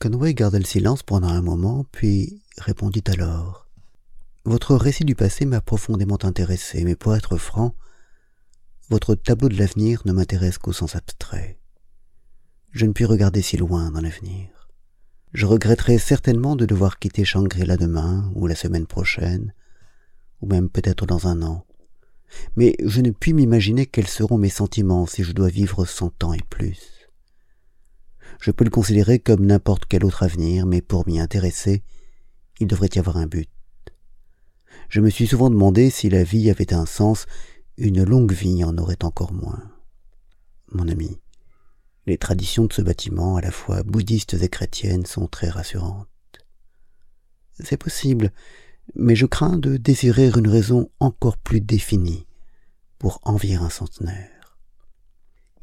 [0.00, 3.66] Conway garda le silence pendant un moment, puis répondit alors.
[4.44, 7.74] Votre récit du passé m'a profondément intéressé, mais pour être franc,
[8.90, 11.58] votre tableau de l'avenir ne m'intéresse qu'au sens abstrait.
[12.70, 14.68] Je ne puis regarder si loin dans l'avenir.
[15.34, 19.52] Je regretterai certainement de devoir quitter Shangri-La demain, ou la semaine prochaine,
[20.40, 21.66] ou même peut-être dans un an.
[22.56, 26.34] Mais je ne puis m'imaginer quels seront mes sentiments si je dois vivre cent ans
[26.34, 26.97] et plus.
[28.40, 31.82] Je peux le considérer comme n'importe quel autre avenir, mais pour m'y intéresser,
[32.60, 33.50] il devrait y avoir un but.
[34.88, 37.26] Je me suis souvent demandé si la vie avait un sens,
[37.76, 39.70] une longue vie en aurait encore moins.
[40.72, 41.18] Mon ami,
[42.06, 46.08] les traditions de ce bâtiment, à la fois bouddhistes et chrétiennes, sont très rassurantes.
[47.60, 48.32] C'est possible,
[48.94, 52.26] mais je crains de désirer une raison encore plus définie
[52.98, 54.58] pour envier un centenaire.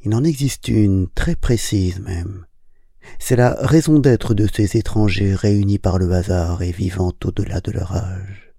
[0.03, 2.45] Il en existe une, très précise même.
[3.19, 7.71] C'est la raison d'être de ces étrangers réunis par le hasard et vivant au-delà de
[7.71, 8.53] leur âge.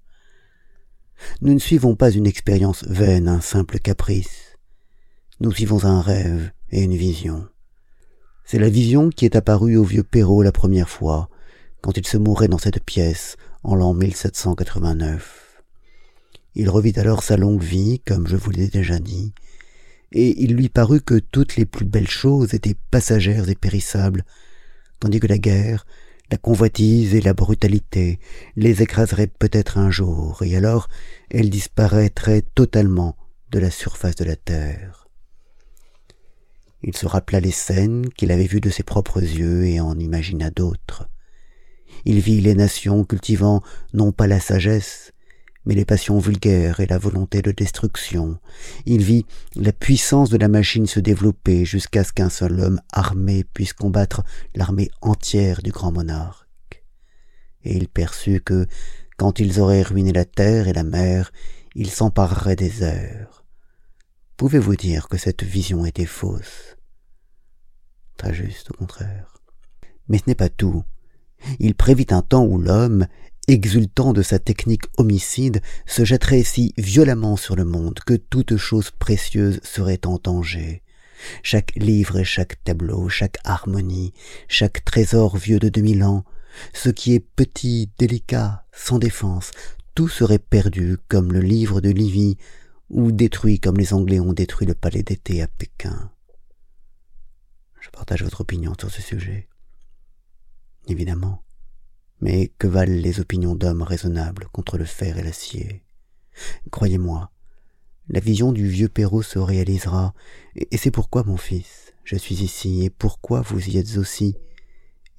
[1.41, 4.57] Nous ne suivons pas une expérience vaine, un simple caprice.
[5.41, 7.47] Nous suivons un rêve et une vision.
[8.45, 11.29] C'est la vision qui est apparue au vieux Perrault la première fois,
[11.81, 15.63] quand il se mourait dans cette pièce, en l'an 1789.
[16.55, 19.35] Il revit alors sa longue vie, comme je vous l'ai déjà dit,
[20.13, 24.25] et il lui parut que toutes les plus belles choses étaient passagères et périssables,
[25.01, 25.87] tandis que la guerre,
[26.31, 28.19] la convoitise et la brutalité
[28.57, 30.89] les écraseraient peut-être un jour, et alors
[31.31, 33.17] elles disparaîtraient totalement
[33.51, 35.09] de la surface de la terre.
[36.83, 40.51] Il se rappela les scènes qu'il avait vues de ses propres yeux et en imagina
[40.51, 41.09] d'autres.
[42.05, 45.13] Il vit les nations cultivant non pas la sagesse,
[45.67, 48.39] mais les passions vulgaires et la volonté de destruction.
[48.87, 53.45] Il vit la puissance de la machine se développer jusqu'à ce qu'un seul homme armé
[53.45, 54.23] puisse combattre
[54.55, 56.85] l'armée entière du grand monarque.
[57.65, 58.67] Et il perçut que,
[59.17, 61.33] quand ils auraient ruiné la terre et la mer,
[61.75, 63.45] ils s'empareraient des airs.
[64.37, 66.77] Pouvez-vous dire que cette vision était fausse?
[68.17, 69.43] Très juste, au contraire.
[70.09, 70.85] Mais ce n'est pas tout.
[71.59, 73.07] Il prévit un temps où l'homme,
[73.49, 78.91] exultant de sa technique homicide, se jetterait si violemment sur le monde que toute chose
[78.91, 80.83] précieuse serait en danger.
[81.43, 84.13] Chaque livre et chaque tableau, chaque harmonie,
[84.49, 86.25] chaque trésor vieux de deux mille ans,
[86.73, 89.51] ce qui est petit, délicat, sans défense,
[89.95, 92.37] tout serait perdu comme le livre de Livy,
[92.91, 96.11] ou détruit comme les Anglais ont détruit le palais d'été à Pékin.
[97.81, 99.49] Je partage votre opinion sur ce sujet.
[100.87, 101.46] Évidemment.
[102.21, 105.85] Mais que valent les opinions d'hommes raisonnables contre le fer et l'acier?
[106.71, 107.31] Croyez-moi,
[108.09, 110.15] la vision du vieux Perrault se réalisera,
[110.55, 114.37] et c'est pourquoi, mon fils, je suis ici, et pourquoi vous y êtes aussi,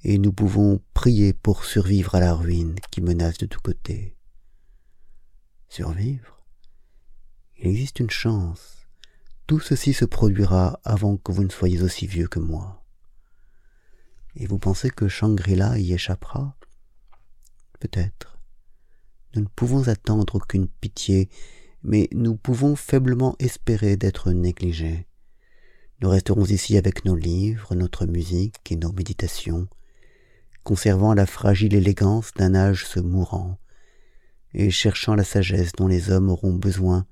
[0.02, 4.16] et nous pouvons prier pour survivre à la ruine qui menace de tous côtés.
[5.68, 6.40] Survivre?
[7.58, 8.86] Il existe une chance,
[9.46, 12.84] tout ceci se produira avant que vous ne soyez aussi vieux que moi.
[14.36, 16.57] Et vous pensez que Shangri-La y échappera?
[17.80, 18.38] Peut-être.
[19.34, 21.28] Nous ne pouvons attendre aucune pitié,
[21.82, 25.06] mais nous pouvons faiblement espérer d'être négligés.
[26.00, 29.68] Nous resterons ici avec nos livres, notre musique et nos méditations,
[30.62, 33.58] conservant la fragile élégance d'un âge se mourant,
[34.54, 37.06] et cherchant la sagesse dont les hommes auront besoin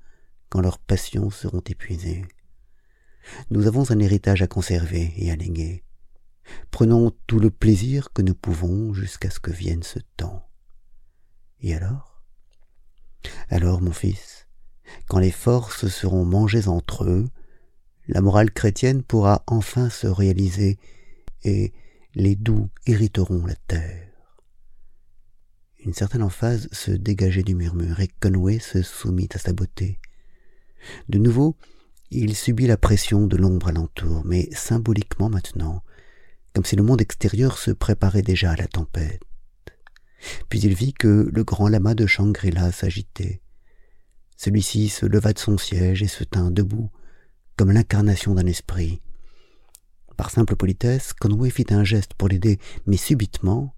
[0.49, 2.25] quand leurs passions seront épuisées.
[3.51, 5.83] Nous avons un héritage à conserver et à léguer.
[6.71, 10.46] Prenons tout le plaisir que nous pouvons jusqu'à ce que vienne ce temps.
[11.61, 12.21] Et alors?
[13.49, 14.47] Alors, mon fils,
[15.07, 17.29] quand les forces seront mangées entre eux,
[18.07, 20.79] la morale chrétienne pourra enfin se réaliser
[21.43, 21.73] et
[22.15, 24.07] les doux hériteront la terre.
[25.79, 29.99] Une certaine emphase se dégageait du murmure et Conway se soumit à sa beauté.
[31.09, 31.55] De nouveau,
[32.09, 35.83] il subit la pression de l'ombre alentour, mais symboliquement maintenant,
[36.53, 39.21] comme si le monde extérieur se préparait déjà à la tempête.
[40.49, 43.41] Puis il vit que le grand lama de Shangri-La s'agitait.
[44.35, 46.91] Celui-ci se leva de son siège et se tint debout,
[47.55, 49.01] comme l'incarnation d'un esprit.
[50.15, 53.75] Par simple politesse, Conway fit un geste pour l'aider, mais subitement,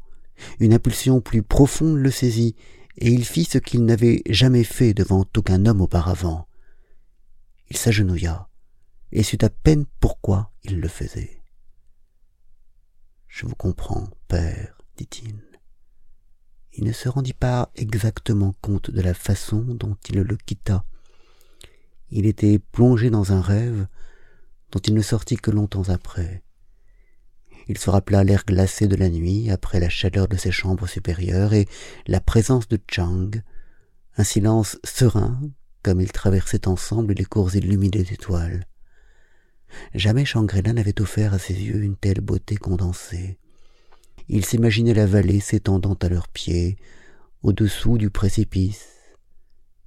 [0.59, 2.55] une impulsion plus profonde le saisit,
[2.97, 6.49] et il fit ce qu'il n'avait jamais fait devant aucun homme auparavant
[7.69, 8.49] il s'agenouilla
[9.11, 11.41] et sut à peine pourquoi il le faisait.
[13.27, 15.48] Je vous comprends, père, dit-il.
[16.73, 20.85] Il ne se rendit pas exactement compte de la façon dont il le quitta.
[22.11, 23.87] Il était plongé dans un rêve
[24.71, 26.43] dont il ne sortit que longtemps après.
[27.67, 31.53] Il se rappela l'air glacé de la nuit après la chaleur de ses chambres supérieures
[31.53, 31.67] et
[32.07, 33.29] la présence de Chang,
[34.17, 35.39] un silence serein
[35.83, 38.65] comme ils traversaient ensemble les cours illuminés d'étoiles.
[39.93, 43.37] Jamais Shangri-La n'avait offert à ses yeux une telle beauté condensée.
[44.29, 46.77] Il s'imaginait la vallée s'étendant à leurs pieds,
[47.41, 48.85] au-dessous du précipice,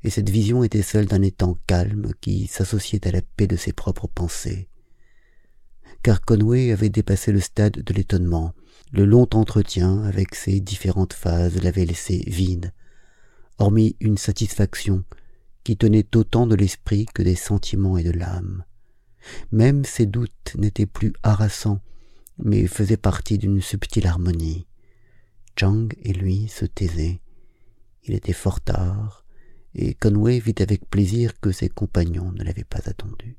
[0.03, 3.73] et cette vision était celle d'un étang calme qui s'associait à la paix de ses
[3.73, 4.69] propres pensées.
[6.03, 8.53] Car Conway avait dépassé le stade de l'étonnement.
[8.91, 12.73] Le long entretien, avec ses différentes phases, l'avait laissé vide,
[13.59, 15.05] hormis une satisfaction
[15.63, 18.65] qui tenait autant de l'esprit que des sentiments et de l'âme.
[19.53, 21.81] Même ses doutes n'étaient plus harassants,
[22.45, 24.67] mais faisaient partie d'une subtile harmonie.
[25.59, 27.21] Chang et lui se taisaient.
[28.05, 29.25] Il était fort tard,
[29.75, 33.37] et Conway vit avec plaisir que ses compagnons ne l'avaient pas attendu.